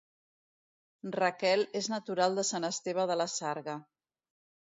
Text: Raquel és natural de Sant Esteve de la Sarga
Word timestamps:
Raquel 1.15 1.65
és 1.81 1.89
natural 1.93 2.39
de 2.41 2.47
Sant 2.51 2.67
Esteve 2.71 3.05
de 3.13 3.21
la 3.23 3.27
Sarga 3.37 3.77